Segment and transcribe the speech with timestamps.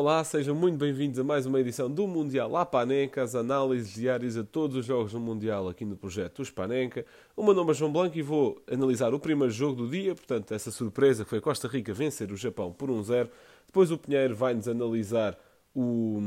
[0.00, 4.34] Olá, sejam muito bem-vindos a mais uma edição do Mundial La Panenca, as análises diárias
[4.34, 7.04] a todos os jogos do Mundial aqui no projeto Os Panenca.
[7.36, 10.54] O meu nome é João Blanco e vou analisar o primeiro jogo do dia, portanto,
[10.54, 13.28] essa surpresa que foi Costa Rica vencer o Japão por 1-0.
[13.66, 15.38] Depois o Pinheiro vai-nos analisar
[15.74, 16.18] o,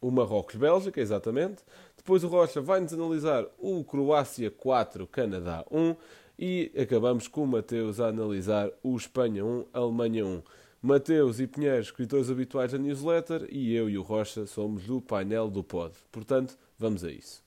[0.00, 1.64] o Marrocos-Bélgica, exatamente.
[1.96, 5.96] Depois o Rocha vai-nos analisar o Croácia 4, Canadá 1.
[6.38, 10.42] E acabamos com o Mateus a analisar o Espanha 1, Alemanha 1.
[10.82, 15.50] Mateus e Pinheiro, escritores habituais da newsletter, e eu e o Rocha somos do painel
[15.50, 15.92] do pod.
[16.10, 17.44] Portanto, vamos a isso.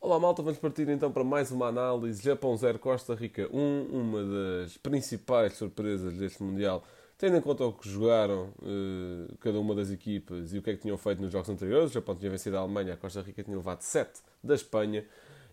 [0.00, 2.22] Olá malta, vamos partir então para mais uma análise.
[2.22, 6.82] Japão 0, Costa Rica 1, uma das principais surpresas deste Mundial,
[7.18, 10.72] tendo em conta o que jogaram uh, cada uma das equipas e o que é
[10.74, 11.90] que tinham feito nos jogos anteriores.
[11.90, 15.04] O Japão tinha vencido a Alemanha, a Costa Rica tinha levado 7 da Espanha.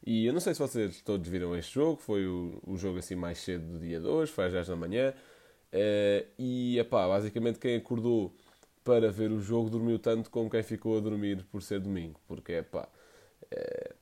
[0.05, 3.15] E eu não sei se vocês todos viram este jogo, foi o, o jogo assim
[3.15, 5.13] mais cedo do dia de hoje, foi às 10 da manhã.
[5.73, 8.33] Uh, e, epá, basicamente quem acordou
[8.83, 12.19] para ver o jogo dormiu tanto como quem ficou a dormir por ser domingo.
[12.27, 12.87] Porque, epá,
[13.51, 13.93] é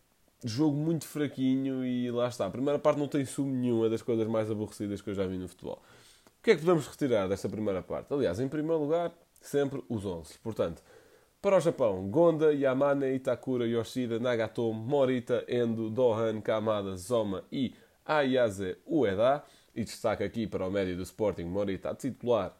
[0.43, 2.45] jogo muito fraquinho e lá está.
[2.45, 5.25] A primeira parte não tem sumo nenhum, é das coisas mais aborrecidas que eu já
[5.25, 5.81] vi no futebol.
[6.39, 8.13] O que é que devemos retirar desta primeira parte?
[8.13, 10.37] Aliás, em primeiro lugar, sempre os 11.
[10.39, 10.83] Portanto,
[11.41, 17.73] para o Japão, Gonda, Yamane, Itakura, Yoshida, Nagatomo, Morita, Endo, Dohan, Kamada, Zoma e
[18.05, 19.43] Ayase Ueda.
[19.75, 22.55] E destaque aqui para o médio do Sporting, Morita, a titular,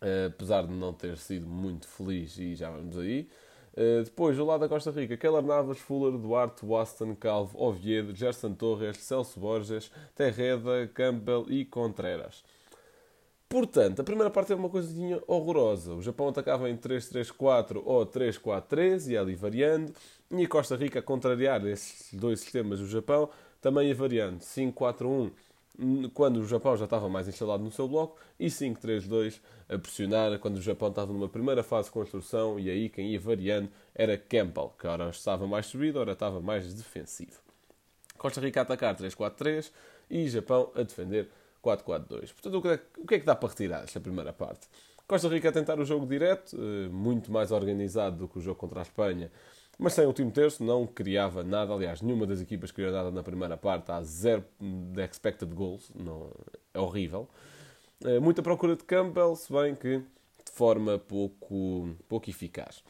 [0.00, 3.28] eh, apesar de não ter sido muito feliz, e já vamos aí.
[3.76, 8.54] Uh, depois, do lado da Costa Rica, Keller Navas, Fuller, Duarte, Waston, Calvo, Oviedo, Gerson
[8.54, 12.44] Torres, Celso Borges, Terreda, Campbell e Contreras.
[13.48, 15.92] Portanto, a primeira parte é uma coisinha horrorosa.
[15.94, 19.92] O Japão atacava em 3-3-4 ou 3-4-3, e ali variando.
[20.30, 23.28] E a Costa Rica, a contrariar esses dois sistemas do Japão,
[23.60, 24.38] também ia variando.
[24.38, 25.32] 5-4-1
[26.12, 30.56] quando o Japão já estava mais instalado no seu bloco, e 5-3-2 a pressionar quando
[30.56, 34.72] o Japão estava numa primeira fase de construção, e aí quem ia variando era Campbell,
[34.78, 37.40] que ora estava mais subido, ora estava mais defensivo.
[38.16, 39.70] Costa Rica a atacar 3-4-3
[40.08, 41.28] e Japão a defender
[41.62, 42.32] 4-4-2.
[42.32, 44.68] Portanto, o que, é, que dá para retirar desta primeira parte?
[45.06, 48.58] Costa Rica a tentar o jogo direto, eh, muito mais organizado do que o jogo
[48.58, 49.30] contra a Espanha,
[49.78, 51.72] mas sem o último terço não criava nada.
[51.72, 53.90] Aliás, nenhuma das equipas criou nada na primeira parte.
[53.90, 55.90] Há zero de expected goals.
[55.94, 56.30] Não,
[56.72, 57.28] é horrível.
[58.04, 62.82] Eh, muita procura de Campbell, se bem que de forma pouco, pouco eficaz.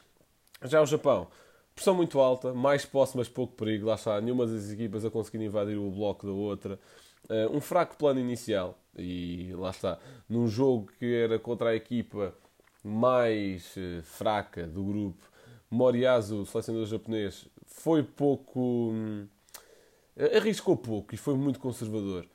[0.65, 1.29] Já o Japão,
[1.75, 3.87] pressão muito alta, mais posse, mas pouco perigo.
[3.87, 6.79] Lá está, nenhuma das equipas a conseguir invadir o bloco da outra.
[7.29, 8.79] Eh, um fraco plano inicial.
[8.97, 12.35] E lá está, num jogo que era contra a equipa
[12.83, 15.31] mais eh, fraca do grupo,
[15.75, 18.91] Moriyasu, selecionador japonês, foi pouco.
[18.93, 19.27] Hum,
[20.37, 22.27] arriscou pouco e foi muito conservador.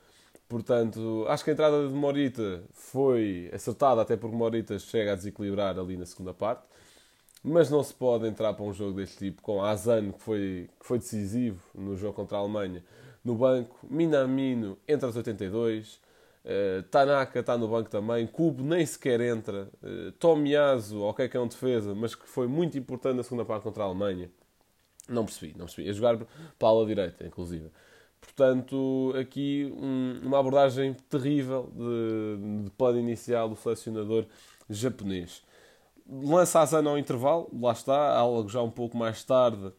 [0.48, 5.78] Portanto, acho que a entrada de Morita foi acertada, até porque Morita chega a desequilibrar
[5.78, 6.64] ali na segunda parte.
[7.42, 10.86] Mas não se pode entrar para um jogo deste tipo com Azano, que foi, que
[10.86, 12.84] foi decisivo no jogo contra a Alemanha,
[13.24, 13.78] no banco.
[13.88, 16.00] Minamino entra aos 82.
[16.44, 18.26] Uh, Tanaka está no banco também.
[18.26, 19.68] Kubo nem sequer entra.
[19.82, 23.62] Uh, Tomiyasu, ok, que é um defesa, mas que foi muito importante na segunda parte
[23.62, 24.30] contra a Alemanha.
[25.08, 25.88] Não percebi, não percebi.
[25.88, 27.70] A jogar para a ala direita, inclusive.
[28.20, 34.26] Portanto, aqui um, uma abordagem terrível de, de plano inicial do selecionador
[34.68, 35.42] japonês.
[36.06, 39.72] Lança a Zana ao intervalo, lá está, algo já um pouco mais tarde.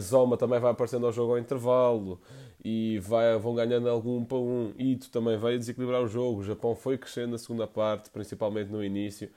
[0.00, 2.18] Zoma também vai aparecendo ao jogo ao intervalo
[2.64, 4.72] e vai, vão ganhando algum para um.
[4.78, 6.40] Ito também vai desequilibrar o jogo.
[6.40, 9.30] O Japão foi crescendo na segunda parte, principalmente no início.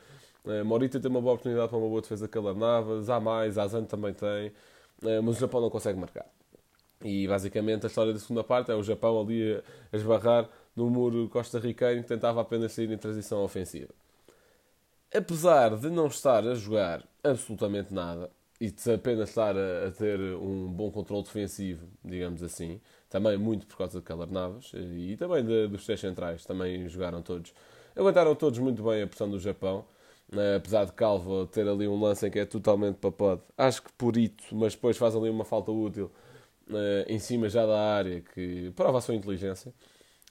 [0.46, 3.10] Uh, Morita tem uma boa oportunidade para uma boa defesa de Navas.
[3.10, 4.48] Há mais, Azan também tem,
[5.04, 6.26] uh, mas o Japão não consegue marcar.
[7.04, 9.62] E basicamente a história da segunda parte é o Japão ali
[9.92, 13.94] a, esbarrar no muro costa-riquenho que tentava apenas sair em transição ofensiva.
[15.14, 20.20] Apesar de não estar a jogar absolutamente nada, e de apenas estar a, a, ter
[20.36, 22.80] um bom controle defensivo, digamos assim,
[23.10, 27.24] também muito por causa de Keller Navas e também de, dos três centrais, também jogaram
[27.24, 27.52] todos.
[27.96, 29.84] Aguentaram todos muito bem a pressão do Japão,
[30.32, 33.42] né, apesar de Calvo ter ali um lance em que é totalmente papado.
[33.58, 36.12] Acho que por isso, mas depois faz ali uma falta útil
[36.68, 39.74] né, em cima já da área que prova a sua inteligência.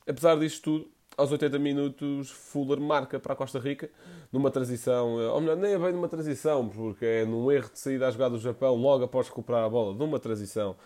[0.07, 3.91] Apesar disto tudo, aos 80 minutos, Fuller marca para a Costa Rica
[4.33, 7.79] numa transição, eh, ou melhor, nem é bem numa transição, porque é num erro de
[7.79, 10.77] saída à jogada do Japão, logo após recuperar a bola, numa transição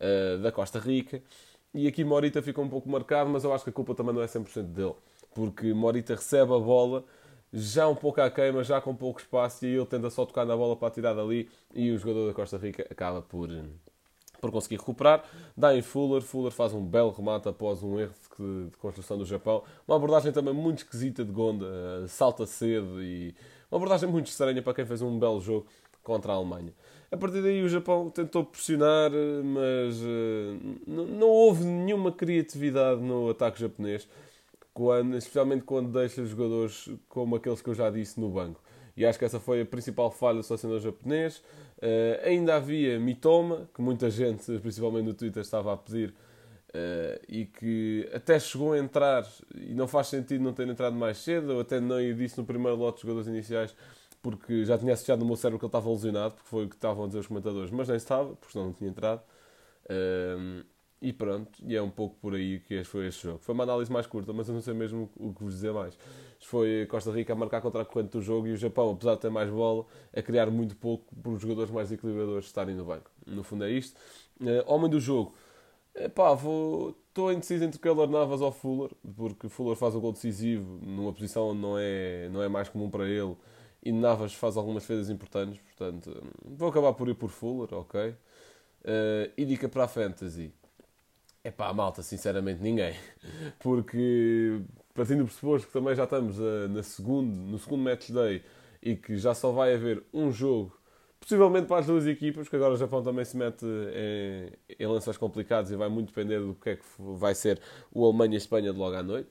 [0.00, 1.22] uh, da Costa Rica.
[1.72, 4.22] E aqui Morita fica um pouco marcado, mas eu acho que a culpa também não
[4.22, 4.94] é 100% dele,
[5.34, 7.04] porque Morita recebe a bola
[7.52, 10.56] já um pouco à queima, já com pouco espaço, e ele tenta só tocar na
[10.56, 13.48] bola para tirar dali, e o jogador da Costa Rica acaba por
[14.40, 15.24] por conseguir recuperar.
[15.56, 19.62] Dá em Fuller, Fuller faz um belo remate após um erro de, construção do Japão.
[19.86, 21.66] Uma abordagem também muito esquisita de Gonda,
[22.08, 23.34] salta cedo e
[23.70, 25.66] Uma abordagem muito estranha para quem fez um belo jogo
[26.02, 26.72] contra a Alemanha.
[27.10, 29.10] A partir daí o Japão tentou pressionar,
[29.44, 34.06] mas uh, não houve nenhuma criatividade no ataque japonês,
[34.74, 38.60] quando, especialmente quando deixa jogadores como aqueles que eu já disse no banco.
[38.98, 41.38] E acho que essa foi a principal falha do selecionador japonês.
[41.76, 47.46] Uh, ainda havia Mitoma, que muita gente, principalmente no Twitter, estava a pedir, uh, e
[47.46, 49.24] que até chegou a entrar,
[49.54, 52.76] e não faz sentido não ter entrado mais cedo, ou até não disse no primeiro
[52.76, 53.72] lote de jogadores iniciais,
[54.20, 56.74] porque já tinha associado no meu cérebro que ele estava lesionado, porque foi o que
[56.74, 59.22] estavam a dizer os comentadores, mas nem estava, porque senão não tinha entrado.
[59.84, 60.64] Uh,
[61.00, 63.38] e pronto, e é um pouco por aí que foi este jogo.
[63.38, 65.96] Foi uma análise mais curta, mas eu não sei mesmo o que vos dizer mais.
[66.40, 69.20] Foi Costa Rica a marcar contra a corrente do jogo e o Japão, apesar de
[69.20, 69.84] ter mais bola,
[70.14, 73.10] a criar muito pouco por os jogadores mais equilibradores estarem no banco.
[73.26, 73.98] No fundo é isto.
[74.40, 75.34] Uh, homem do jogo.
[75.94, 76.96] Epá, vou...
[77.08, 81.48] estou indeciso entre Keller Navas ou Fuller, porque Fuller faz o gol decisivo numa posição
[81.48, 83.36] onde não é, não é mais comum para ele
[83.82, 88.10] e Navas faz algumas defesas importantes, portanto vou acabar por ir por Fuller, ok?
[88.10, 90.52] Uh, e dica para a Fantasy.
[91.44, 92.94] É pá, malta, sinceramente ninguém.
[93.58, 94.60] Porque
[94.94, 98.42] partindo do pressuposto que também já estamos uh, na segundo, no segundo match day
[98.82, 100.76] e que já só vai haver um jogo,
[101.20, 105.16] possivelmente para as duas equipas, porque agora o Japão também se mete em, em lanças
[105.16, 107.60] complicados e vai muito depender do que é que vai ser
[107.92, 109.30] o Alemanha e a Espanha de logo à noite.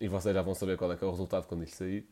[0.00, 2.06] E vocês já vão saber qual é que é o resultado quando isto sair.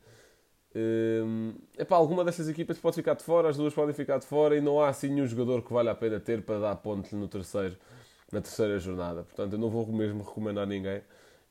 [0.75, 4.57] Um, epá, alguma dessas equipas pode ficar de fora, as duas podem ficar de fora
[4.57, 7.27] e não há assim nenhum jogador que vale a pena ter para dar pontos no
[7.27, 7.77] terceiro,
[8.33, 9.23] na terceira jornada.
[9.23, 11.03] Portanto, eu não vou mesmo recomendar ninguém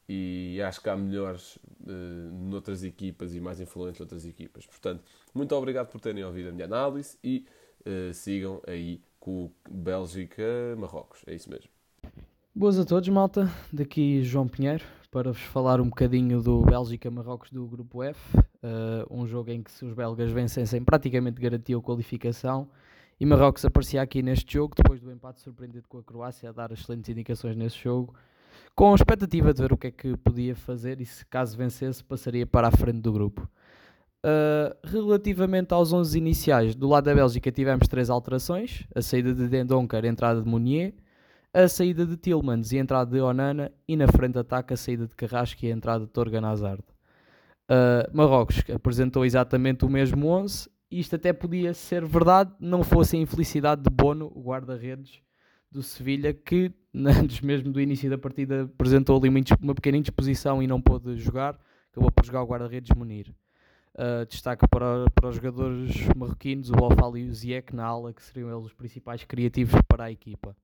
[0.08, 1.92] e acho que há melhores uh,
[2.50, 4.66] noutras equipas e mais influentes noutras equipas.
[4.66, 5.04] Portanto,
[5.34, 7.46] muito obrigado por terem ouvido a minha análise e
[7.82, 11.22] uh, sigam aí com Bélgica-Marrocos.
[11.28, 11.70] É isso mesmo.
[12.56, 13.52] Boas a todos, malta.
[13.72, 18.38] Daqui João Pinheiro para vos falar um bocadinho do Bélgica-Marrocos do Grupo F.
[18.38, 22.68] Uh, um jogo em que se os belgas vencessem praticamente garantia a qualificação.
[23.20, 26.72] E Marrocos aparecia aqui neste jogo, depois do empate surpreendido com a Croácia, a dar
[26.72, 28.16] excelentes indicações nesse jogo
[28.76, 32.02] com a expectativa de ver o que é que podia fazer e se caso vencesse
[32.04, 33.42] passaria para a frente do grupo.
[34.26, 39.48] Uh, relativamente aos 11 iniciais, do lado da Bélgica tivemos três alterações: a saída de
[39.48, 40.94] Dendonker, a entrada de Munier,
[41.54, 44.78] a saída de Tillmans e a entrada de Onana, e na frente de ataque a
[44.78, 46.84] saída de Carrasco e a entrada de Torgan Hazard.
[47.70, 53.16] Uh, Marrocos apresentou exatamente o mesmo 11, e isto até podia ser verdade, não fosse
[53.16, 55.22] a infelicidade de Bono, o guarda-redes
[55.72, 59.30] do Sevilha, que antes mesmo do início da partida apresentou ali
[59.62, 61.60] uma, pequena indisposição e não pôde jogar,
[61.92, 63.34] acabou por jogar o guarda-redes Munir.
[63.96, 68.24] Uh, destaque para, para os jogadores marroquinos, o Alfali e o Ziek na ala, que
[68.24, 70.56] seriam eles os principais criativos para a equipa.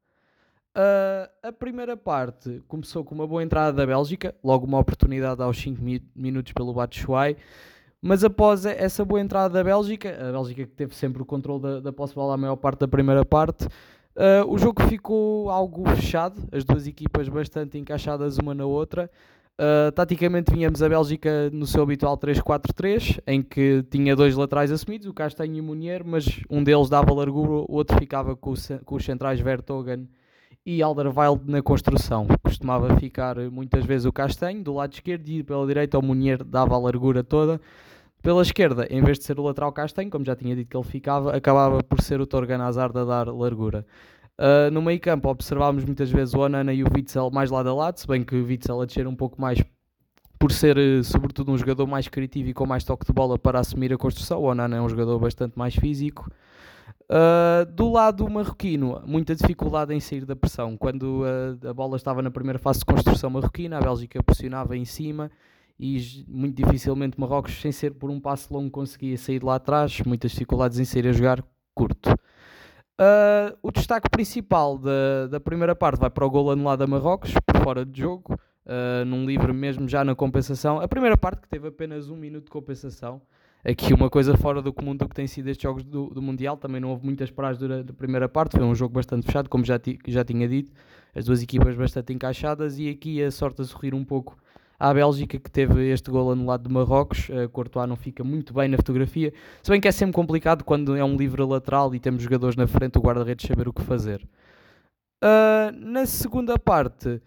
[0.76, 5.58] Uh, a primeira parte começou com uma boa entrada da Bélgica, logo uma oportunidade aos
[5.58, 7.38] 5 mi minutos pelo Batshuayi,
[8.06, 11.80] mas após essa boa entrada da Bélgica, a Bélgica que teve sempre o controle da,
[11.80, 13.68] da posse bola a maior parte da primeira parte,
[14.16, 19.12] Uh, o jogo ficou algo fechado, as duas equipas bastante encaixadas uma na outra.
[19.60, 25.06] Uh, taticamente vinhamos a Bélgica no seu habitual 3-4-3, em que tinha dois laterais assumidos,
[25.06, 28.54] o Castanho e o Munier, mas um deles dava largura, o outro ficava com,
[28.86, 30.08] com os centrais Vertogen
[30.66, 32.26] e Alderweireld na construção.
[32.42, 36.74] Costumava ficar muitas vezes o Castanho do lado esquerdo e pela direita o Munier dava
[36.74, 37.60] a largura toda.
[38.26, 40.84] Pela esquerda, em vez de ser o lateral castanho, como já tinha dito que ele
[40.84, 43.86] ficava, acabava por ser o Torgan Hazard a dar largura.
[44.40, 47.74] Uh, no meio campo observámos muitas vezes o Onana e o Witzel mais lado a
[47.76, 49.64] lado, se bem que o Witzel a descer um pouco mais
[50.40, 53.60] por ser eh, sobretudo um jogador mais criativo e com mais toque de bola para
[53.60, 54.42] assumir a construção.
[54.42, 56.28] O Onana é um jogador bastante mais físico.
[57.04, 60.76] Uh, do lado marroquino, muita dificuldade em sair da pressão.
[60.76, 61.22] Quando
[61.64, 65.30] a, a bola estava na primeira fase de construção marroquina, a Bélgica pressionava em cima
[65.80, 70.02] e muito dificilmente Marrocos, sem ser por um passo longo, conseguia sair de lá atrás,
[70.06, 72.12] muitas dificuldades em sair a jogar curto.
[72.98, 77.34] Uh, o destaque principal da, da primeira parte vai para o gol anulado a Marrocos,
[77.46, 80.80] por fora de jogo, uh, num livre mesmo já na compensação.
[80.80, 83.22] A primeira parte que teve apenas um minuto de compensação,
[83.66, 86.56] aqui uma coisa fora do comum do que tem sido estes jogos do, do Mundial,
[86.56, 89.66] também não houve muitas paradas durante a primeira parte, foi um jogo bastante fechado, como
[89.66, 90.72] já, ti, já tinha dito,
[91.14, 92.80] as duas equipas bastante encaixadas.
[92.80, 94.38] E aqui a sorte a sorrir um pouco
[94.80, 97.30] à Bélgica que teve este gol anulado de Marrocos.
[97.30, 100.96] Uh, Courtois não fica muito bem na fotografia, se bem que é sempre complicado quando
[100.96, 104.22] é um livre lateral e temos jogadores na frente, o guarda-redes saber o que fazer.
[105.24, 107.22] Uh, na segunda parte,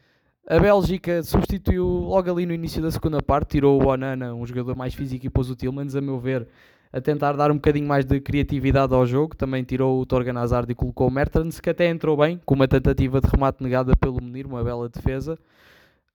[0.50, 4.75] a Bélgica substituiu logo ali no início da segunda parte, tirou o Onana, um jogador
[4.76, 6.49] mais físico, e pôs o Tillmans, a meu ver,
[6.90, 9.37] a tentar dar um bocadinho mais de criatividade ao jogo.
[9.37, 12.67] Também tirou o Torgan Hazard e colocou o Mertens, que até entrou bem, com uma
[12.67, 15.38] tentativa de remate negada pelo Menir, uma bela defesa.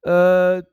[0.03, 0.65] Uh,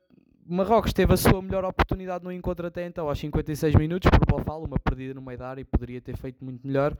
[0.51, 4.61] Marrocos teve a sua melhor oportunidade no encontro até então, aos 56 minutos, por Bofal,
[4.61, 6.91] uma perdida no meio da área e poderia ter feito muito melhor.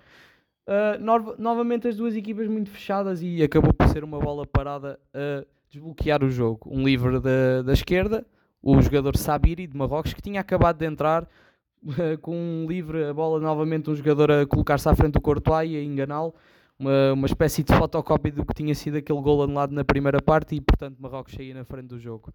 [0.66, 4.98] Uh, no novamente as duas equipas muito fechadas e acabou por ser uma bola parada
[5.14, 6.70] a desbloquear o jogo.
[6.72, 8.26] Um livre da, da esquerda,
[8.64, 13.14] o jogador Sabiri de Marrocos, que tinha acabado de entrar uh, com um livre, a
[13.14, 16.34] bola novamente um jogador a colocar-se à frente do Courtois e a enganá-lo.
[16.80, 20.56] Uma, uma espécie de fotocópia do que tinha sido aquele gol anulado na primeira parte
[20.56, 22.34] e portanto Marrocos saía na frente do jogo.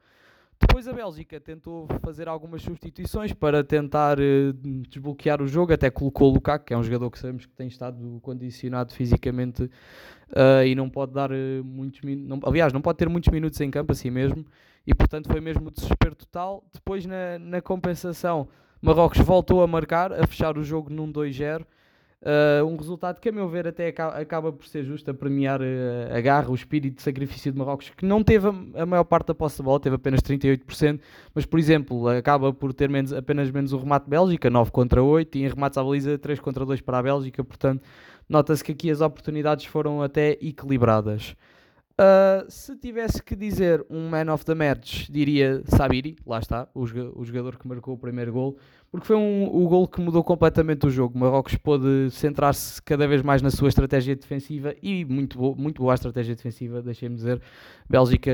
[0.58, 4.52] Depois a Bélgica tentou fazer algumas substituições para tentar uh,
[4.88, 7.68] desbloquear o jogo, até colocou o Lukaku, que é um jogador que sabemos que tem
[7.68, 13.08] estado condicionado fisicamente uh, e não pode dar uh, muitos minutos, aliás, não pode ter
[13.08, 14.46] muitos minutos em campo assim mesmo,
[14.86, 16.64] e portanto foi mesmo o desespero total.
[16.72, 18.48] Depois na, na compensação,
[18.80, 21.66] Marrocos voltou a marcar, a fechar o jogo num 2-0
[22.22, 26.16] Uh, um resultado que, a meu ver, até acaba, por ser justo a premiar uh,
[26.16, 29.34] a garra, o espírito de sacrifício de Marrocos, que não teve a, maior parte da
[29.34, 30.98] posse de bola, teve apenas 38%,
[31.34, 35.36] mas, por exemplo, acaba por ter menos, apenas menos o remate Bélgica, 9 contra 8,
[35.36, 37.82] e em remates à baliza 3 contra 2 para a Bélgica, portanto,
[38.28, 41.36] nota-se que aqui as oportunidades foram até equilibradas.
[41.98, 46.82] Uh, se tivesse que dizer um man of the match, diria Sabiri, lá está, o,
[46.82, 48.58] o jogador que marcou o primeiro gol,
[48.90, 51.18] porque foi um, o gol que mudou completamente o jogo.
[51.18, 55.94] Marrocos pôde centrar-se cada vez mais na sua estratégia defensiva e muito, bo muito boa
[55.94, 57.40] a estratégia defensiva, deixem-me dizer.
[57.88, 58.30] Bélgica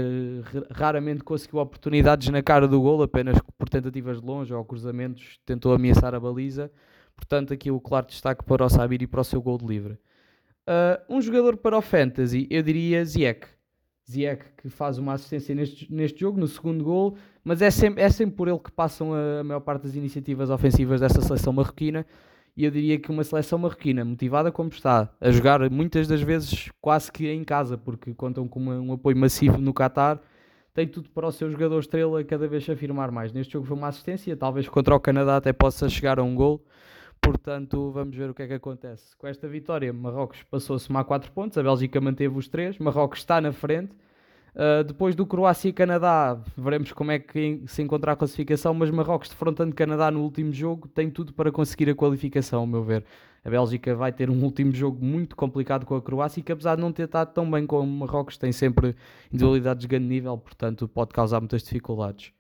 [0.73, 5.73] raramente conseguiu oportunidades na cara do gol, apenas por tentativas de longe ou cruzamentos, tentou
[5.73, 6.69] ameaçar a baliza.
[7.14, 9.99] Portanto, aqui o claro destaque para o Sabiri e para o seu gol de livre.
[10.69, 13.47] Uh, um jogador para o Fantasy, eu diria Ziyech.
[14.09, 18.09] Ziyech que faz uma assistência neste, neste jogo, no segundo gol, mas é sempre, é
[18.09, 22.07] sempre por ele que passam a, a maior parte das iniciativas ofensivas dessa seleção marroquina.
[22.57, 26.71] E eu diria que uma seleção marroquina, motivada como está, a jogar muitas das vezes
[26.81, 30.21] quase que em casa, porque contam com uma, um apoio massivo no Qatar,
[30.75, 33.33] tem tudo para o seu jogador estrela cada vez se afirmar mais.
[33.33, 36.62] Neste jogo foi uma assistência, talvez contra o Canadá até possa chegar a um gol.
[37.22, 39.16] Portanto, vamos ver o que é que acontece.
[39.16, 43.20] Com esta vitória, Marrocos passou a somar 4 pontos, a Bélgica manteve os 3, Marrocos
[43.20, 43.92] está na frente.
[44.54, 48.90] Uh, depois do Croácia e Canadá, veremos como é que se encontrar a classificação, mas
[48.90, 53.04] Marrocos defrontando Canadá no último jogo tem tudo para conseguir a qualificação, ao meu ver.
[53.44, 56.82] A Bélgica vai ter um último jogo muito complicado com a Croácia, que apesar de
[56.82, 58.94] não ter estado tão bem como Marrocos, tem sempre
[59.28, 62.32] individualidades de grande nível, portanto pode causar muitas dificuldades.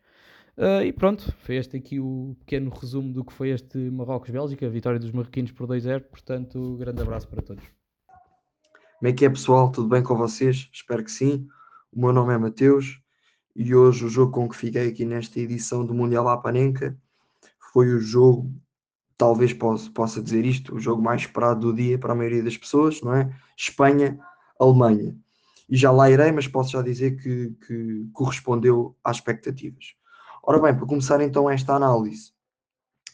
[0.56, 4.70] Uh, e pronto, foi este aqui o pequeno resumo do que foi este Marrocos-Bélgica, a
[4.70, 6.02] vitória dos marroquinos por 2-0.
[6.02, 7.64] Portanto, grande abraço para todos.
[8.98, 9.72] Como é que é, pessoal?
[9.72, 10.68] Tudo bem com vocês?
[10.72, 11.48] Espero que sim.
[11.90, 13.00] O meu nome é Mateus
[13.56, 16.96] e hoje o jogo com que fiquei aqui nesta edição do Mundial Apanenca
[17.72, 18.54] foi o jogo,
[19.16, 22.56] talvez possa, possa dizer isto, o jogo mais esperado do dia para a maioria das
[22.56, 23.34] pessoas, não é?
[23.58, 25.16] Espanha-Alemanha.
[25.68, 29.94] E já lá irei, mas posso já dizer que, que correspondeu às expectativas.
[30.44, 32.32] Ora bem, para começar então esta análise,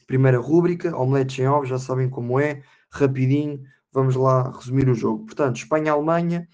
[0.07, 5.27] primeira rúbrica, omelete sem ovos, já sabem como é, rapidinho, vamos lá resumir o jogo.
[5.27, 6.49] Portanto, Espanha-Alemanha,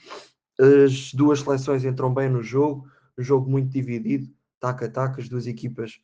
[0.59, 4.29] as duas seleções entram bem no jogo, um jogo muito dividido,
[4.59, 6.01] taca-taca, as duas equipas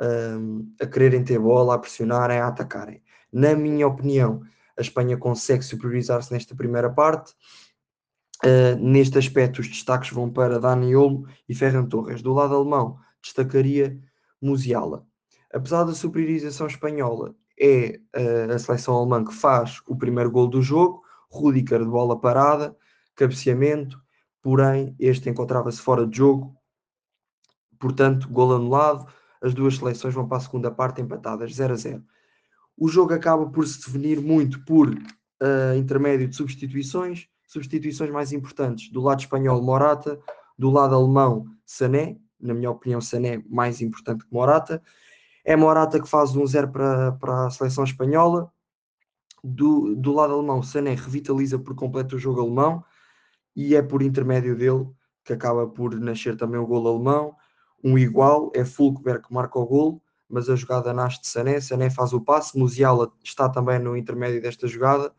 [0.00, 3.02] um, a quererem ter bola, a pressionarem, a atacarem.
[3.32, 4.42] Na minha opinião,
[4.78, 7.32] a Espanha consegue superiorizar-se nesta primeira parte.
[8.44, 12.20] Uh, neste aspecto, os destaques vão para Dani Olmo e Ferran Torres.
[12.20, 13.98] Do lado alemão, destacaria
[14.40, 15.06] Musiala.
[15.52, 20.62] Apesar da superiorização espanhola, é uh, a seleção alemã que faz o primeiro gol do
[20.62, 22.76] jogo, Rudiger de bola parada,
[23.14, 24.00] cabeceamento,
[24.42, 26.56] porém este encontrava-se fora de jogo,
[27.78, 29.06] portanto, gol anulado,
[29.42, 32.04] as duas seleções vão para a segunda parte empatadas 0 a 0.
[32.76, 38.90] O jogo acaba por se definir muito por uh, intermédio de substituições, substituições mais importantes
[38.90, 40.18] do lado espanhol Morata,
[40.58, 44.82] do lado alemão Sané, na minha opinião, Sané mais importante que Morata.
[45.44, 48.52] É Morata que faz um 0 para, para a seleção espanhola.
[49.42, 52.84] Do, do lado alemão, Sané revitaliza por completo o jogo alemão
[53.56, 54.86] e é por intermédio dele
[55.24, 57.34] que acaba por nascer também o gol alemão.
[57.82, 61.60] Um igual, é Fulkberg que marca o gol, mas a jogada nasce de Sané.
[61.60, 65.12] Sané faz o passe, Musiala está também no intermédio desta jogada.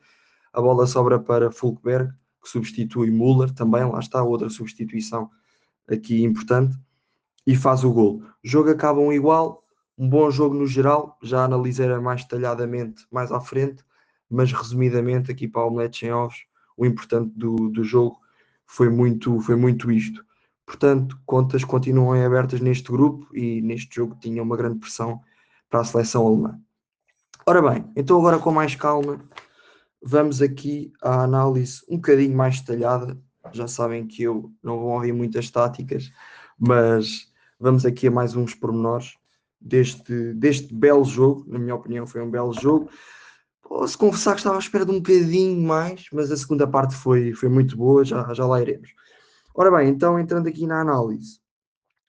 [0.54, 5.30] A bola sobra para Fulkberg, que substitui Müller, também lá está outra substituição
[5.88, 6.78] aqui importante
[7.51, 8.24] e faz o gol.
[8.24, 9.65] O jogo acaba um igual,
[9.98, 13.84] um bom jogo no geral, já analisei mais detalhadamente mais à frente,
[14.29, 16.46] mas resumidamente aqui para o Omelete sem ovos,
[16.77, 18.17] o importante do, do jogo
[18.65, 20.24] foi muito, foi muito isto.
[20.65, 25.20] Portanto, contas continuam abertas neste grupo e neste jogo tinha uma grande pressão
[25.70, 26.58] para a seleção alemã.
[27.46, 29.20] Ora bem, então agora com mais calma,
[30.01, 33.20] vamos aqui à análise um bocadinho mais detalhada.
[33.51, 36.10] Já sabem que eu não vou ouvir muitas táticas,
[36.58, 37.31] mas
[37.62, 39.15] vamos aqui a mais uns pormenores
[39.60, 41.46] deste, deste belo jogo.
[41.48, 42.89] Na minha opinião, foi um belo jogo.
[43.62, 47.34] Posso confessar que estava à espera de um bocadinho mais, mas a segunda parte foi,
[47.34, 48.89] foi muito boa, já, já lá iremos.
[49.53, 51.39] Ora bem, então entrando aqui na análise,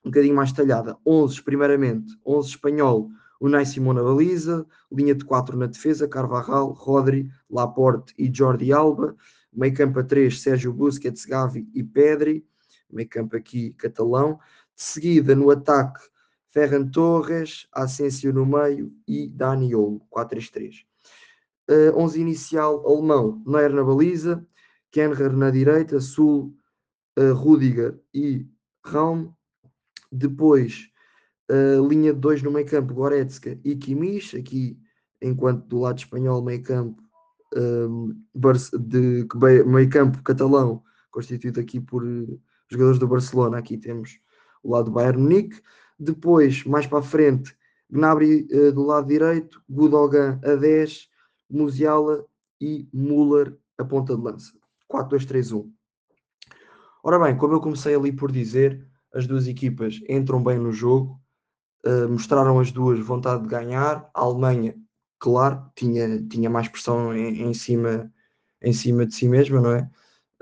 [0.03, 0.97] um bocadinho mais detalhada.
[1.05, 7.29] 11, primeiramente, 11 espanhol, Unai Simão na baliza, linha de 4 na defesa, Carvajal, Rodri,
[7.49, 9.15] Laporte e Jordi Alba,
[9.53, 12.43] meio campo a 3, Sérgio Busquets, Gavi e Pedri,
[12.91, 14.39] meio campo aqui catalão,
[14.75, 16.01] seguida no ataque,
[16.51, 20.85] Ferran Torres, Asensio no meio e Dani Olmo, 4-3-3.
[21.69, 24.45] Uh, 11 inicial alemão, Neuer na baliza,
[24.91, 26.55] Kenner na direita, Sul,
[27.17, 28.45] uh, Rudiger e
[28.85, 29.33] Raum.
[30.11, 30.89] Depois,
[31.49, 34.37] uh, linha de 2 no meio campo, Goretzka e Kimmich.
[34.37, 34.77] Aqui,
[35.19, 37.01] enquanto do lado espanhol, meio campo,
[37.55, 42.39] um, de, de meio campo catalão, constituído aqui por uh,
[42.69, 43.57] jogadores do Barcelona.
[43.57, 44.19] Aqui temos
[44.63, 45.61] o lado do Bayern Munique.
[45.99, 47.55] Depois, mais para a frente,
[47.91, 51.09] Gnabry uh, do lado direito, Gudogan a 10,
[51.49, 52.25] Musiala
[52.59, 54.51] e Müller a ponta de lança.
[54.91, 55.69] 4-2-3-1.
[57.03, 61.19] Ora bem, como eu comecei ali por dizer, as duas equipas entram bem no jogo,
[61.85, 64.09] uh, mostraram as duas vontade de ganhar.
[64.13, 64.75] A Alemanha,
[65.19, 68.11] claro, tinha, tinha mais pressão em, em cima,
[68.61, 69.89] em cima de si mesma, não é?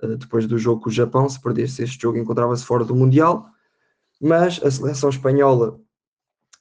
[0.04, 3.51] Uh, depois do jogo com o Japão, se perdesse este jogo, encontrava-se fora do Mundial.
[4.22, 5.80] Mas a seleção espanhola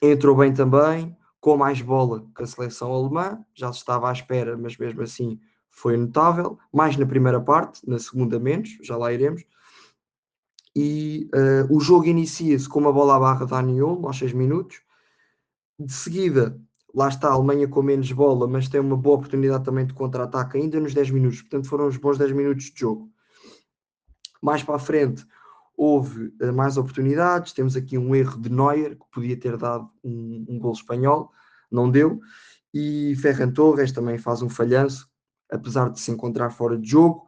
[0.00, 4.56] entrou bem também, com mais bola que a seleção alemã, já se estava à espera,
[4.56, 5.38] mas mesmo assim
[5.70, 6.58] foi notável.
[6.72, 9.44] Mais na primeira parte, na segunda menos, já lá iremos
[10.74, 14.80] e uh, o jogo inicia-se com uma bola à barra da Aniol, aos 6 minutos.
[15.78, 16.60] De seguida,
[16.94, 20.58] lá está a Alemanha com menos bola, mas tem uma boa oportunidade também de contra-ataque
[20.58, 21.40] ainda nos 10 minutos.
[21.42, 23.10] Portanto, foram os bons 10 minutos de jogo.
[24.40, 25.26] Mais para a frente,
[25.80, 27.54] houve uh, mais oportunidades.
[27.54, 31.30] Temos aqui um erro de Neuer, que podia ter dado um, um gol espanhol,
[31.72, 32.20] não deu.
[32.72, 35.08] E Ferran Torres também faz um falhanço,
[35.50, 37.26] apesar de se encontrar fora de jogo.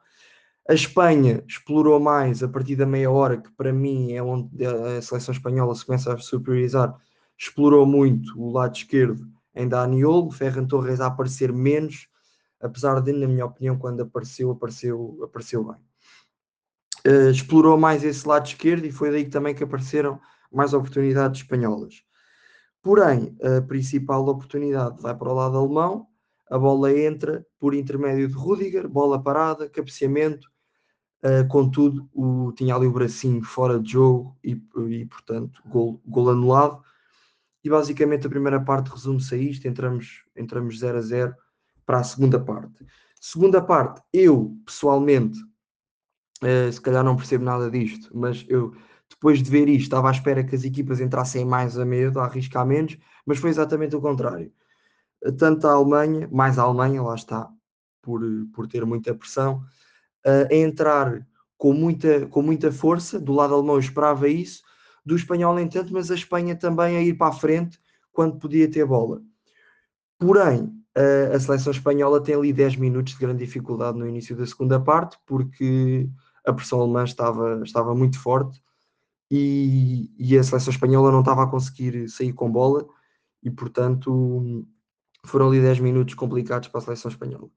[0.69, 5.01] A Espanha explorou mais a partir da meia hora, que para mim é onde a
[5.01, 6.95] seleção espanhola se começa a superiorizar.
[7.39, 12.07] Explorou muito o lado esquerdo em Daniel, Ferran Torres a aparecer menos,
[12.61, 15.92] apesar de, na minha opinião, quando apareceu, apareceu, apareceu bem.
[17.07, 20.21] Uh, explorou mais esse lado esquerdo e foi daí também que apareceram
[20.53, 22.03] mais oportunidades espanholas.
[22.83, 26.07] Porém, a principal oportunidade vai para o lado alemão,
[26.51, 30.53] a bola entra por intermédio de Rudiger, bola parada, cabeceamento,
[31.25, 36.31] Uh, contudo, o, tinha ali o bracinho fora de jogo e, e portanto, gol, gol
[36.31, 36.83] anulado.
[37.63, 41.35] E basicamente a primeira parte resume-se a isto: entramos, entramos 0 a 0
[41.87, 42.85] para a segunda parte.
[43.21, 45.39] Segunda parte, eu pessoalmente,
[46.43, 48.75] uh, se calhar não percebo nada disto, mas eu
[49.09, 52.25] depois de ver isto estava à espera que as equipas entrassem mais a medo, a
[52.25, 54.53] arriscar menos, mas foi exatamente o contrário.
[55.39, 57.49] Tanto a Alemanha, mais a Alemanha, lá está,
[58.01, 58.21] por,
[58.53, 59.63] por ter muita pressão,
[60.25, 61.25] a entrar
[61.57, 63.21] com muita, com muita força.
[63.21, 64.63] Do lado alemão eu esperava isso,
[65.05, 67.79] do espanhol nem tanto, mas a Espanha também a ir para a frente
[68.13, 69.23] quando podia ter bola.
[70.19, 70.73] Porém,
[71.35, 75.19] a seleção espanhola tem ali 10 minutos de grande dificuldade no início da segunda parte,
[75.27, 76.09] porque
[76.45, 78.61] a pressão alemã estava, estava muito forte
[79.31, 82.87] e, e a seleção espanhola não estava a conseguir sair com bola
[83.43, 84.67] e, portanto,
[85.25, 87.49] foram ali 10 minutos complicados para a seleção espanhola.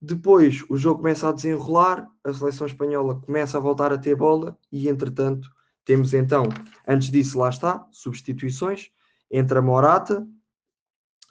[0.00, 4.58] Depois o jogo começa a desenrolar, a seleção espanhola começa a voltar a ter bola
[4.70, 5.48] e, entretanto,
[5.84, 6.48] temos então,
[6.86, 8.90] antes disso, lá está, substituições.
[9.30, 10.26] Entra Morata,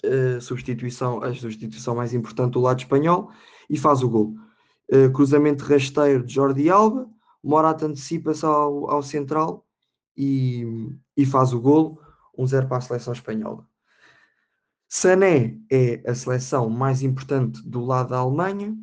[0.03, 3.31] uh, substituição, a substituição mais importante do lado espanhol,
[3.69, 4.35] e faz o gol.
[4.91, 7.09] Uh, cruzamento rasteiro de Jordi Alba,
[7.43, 9.65] Morata antecipa-se ao, ao central
[10.15, 11.99] e, e faz o gol,
[12.37, 13.65] 1-0 para a seleção espanhola.
[14.87, 18.75] Sané é a seleção mais importante do lado da Alemanha.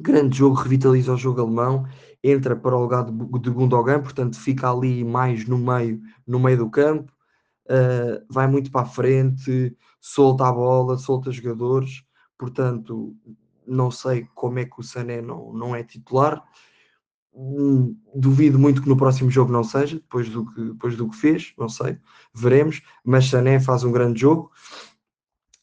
[0.00, 1.86] Grande jogo, revitaliza o jogo alemão,
[2.24, 6.70] entra para o lugar de Gundogan, portanto fica ali mais no meio, no meio do
[6.70, 7.12] campo,
[7.66, 12.02] uh, vai muito para a frente, solta a bola, solta jogadores,
[12.38, 13.14] portanto
[13.66, 16.42] não sei como é que o Sané não, não é titular.
[17.34, 21.16] Hum, duvido muito que no próximo jogo não seja, depois do que, depois do que
[21.16, 21.98] fez, não sei,
[22.34, 24.50] veremos, mas Sané faz um grande jogo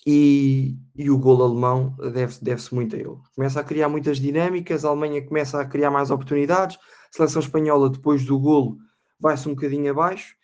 [0.05, 3.17] e, e o gol alemão deve-se deve muito a ele.
[3.35, 7.89] Começa a criar muitas dinâmicas, a Alemanha começa a criar mais oportunidades, a seleção espanhola,
[7.89, 8.77] depois do golo,
[9.19, 10.35] vai-se um bocadinho abaixo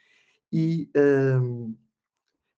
[0.51, 1.75] e um,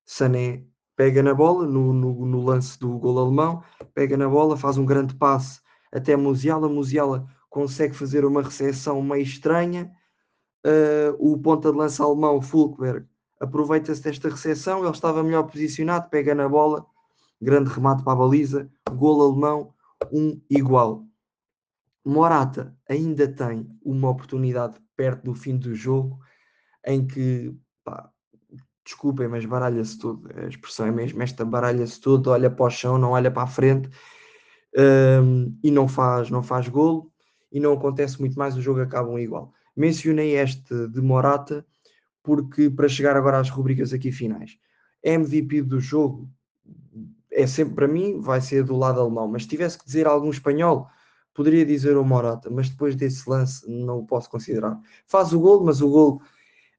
[0.06, 0.64] Sané
[0.98, 4.86] pega na bola, no, no, no, lance do gol alemão, pega na bola, faz um
[4.86, 5.62] grande passe
[5.94, 6.68] até Musiala.
[6.68, 9.90] Musiala consegue fazer uma recepção meio estranha,
[10.66, 13.08] uh, o ponta de lança alemão Fulkberg
[13.40, 16.86] aproveita-se desta recepção, ele estava melhor posicionado, pega na bola,
[17.42, 19.74] grande remate para a baliza, gol alemão,
[20.12, 21.06] um igual.
[22.06, 26.20] Morata ainda tem uma oportunidade perto do fim do jogo
[26.86, 28.10] em que, pá,
[28.88, 30.30] desculpem, mas baralha-se tudo.
[30.36, 33.48] A expressão é mesmo esta: baralha-se tudo, olha para o chão, não olha para a
[33.48, 33.90] frente
[35.22, 37.12] um, e não faz, não faz golo
[37.52, 39.54] e não acontece muito mais, o jogo acaba um igual.
[39.76, 41.66] Mencionei este de Morata
[42.24, 44.58] porque para chegar agora às rubricas aqui finais,
[45.04, 46.30] MVP do jogo
[47.32, 50.30] é sempre para mim vai ser do lado alemão, mas se tivesse que dizer algum
[50.30, 50.90] espanhol,
[51.34, 54.80] poderia dizer o Morata, mas depois desse lance não o posso considerar.
[55.06, 56.22] Faz o gol, mas o gol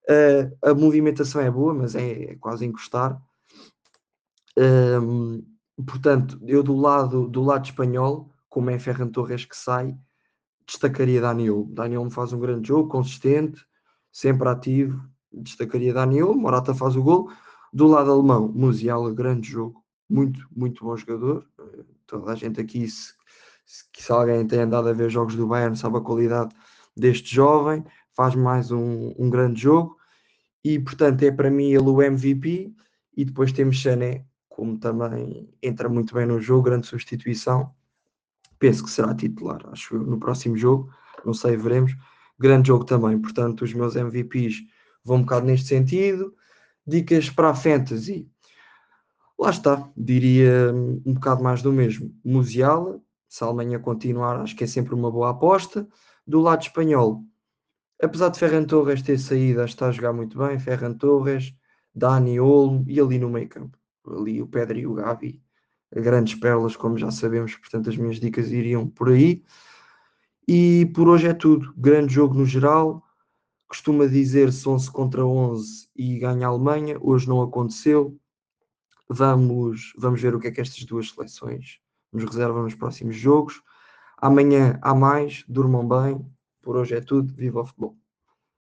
[0.08, 3.20] Uh, a movimentação é boa, mas é, é quase encostar.
[4.56, 5.44] Um,
[5.86, 9.94] portanto, eu do lado, do lado espanhol, como é Ferran Torres que sai,
[10.66, 11.66] destacaria Daniel.
[11.70, 13.62] Daniel faz um grande jogo, consistente,
[14.10, 14.98] sempre ativo.
[15.30, 17.30] Destacaria Daniel, Morata faz o gol.
[17.70, 21.46] Do lado alemão, Musiala, grande jogo, muito, muito bom jogador.
[22.06, 23.12] Toda a gente aqui, se,
[23.66, 26.54] se, alguém tem andado a ver jogos do Bayern, sabe a qualidade
[26.96, 27.84] deste jovem,
[28.16, 29.97] faz mais um, um grande jogo
[30.74, 32.72] e portanto é para mim ele o MVP
[33.16, 37.72] e depois temos Sané como também entra muito bem no jogo, grande substituição.
[38.58, 40.92] Penso que será titular, acho no próximo jogo,
[41.24, 41.94] não sei, veremos.
[42.36, 44.56] Grande jogo também, portanto os meus MVPs
[45.04, 46.34] vão um bocado neste sentido.
[46.84, 48.28] Dicas para a Fantasy.
[49.38, 54.64] Lá está, diria um bocado mais do mesmo, Musiala se a Alemanha continuar, acho que
[54.64, 55.86] é sempre uma boa aposta.
[56.26, 57.22] Do lado espanhol
[58.00, 60.58] Apesar de Ferran Torres ter saído, está a jogar muito bem.
[60.58, 61.52] Ferran Torres,
[61.92, 63.76] Dani Olmo e ali no meio campo.
[64.06, 65.42] Ali o Pedro e o Gavi,
[65.92, 67.56] grandes pérolas, como já sabemos.
[67.56, 69.42] Portanto, as minhas dicas iriam por aí.
[70.46, 71.74] E por hoje é tudo.
[71.76, 73.04] Grande jogo no geral.
[73.66, 76.96] Costuma dizer-se 11 contra 11 e ganha a Alemanha.
[77.00, 78.16] Hoje não aconteceu.
[79.08, 81.80] Vamos, vamos ver o que é que estas duas seleções
[82.12, 83.60] nos reservam nos próximos jogos.
[84.16, 85.44] Amanhã há mais.
[85.48, 86.37] Durmam bem
[86.68, 87.32] por hoje é tudo.
[87.34, 87.96] Viva o futebol!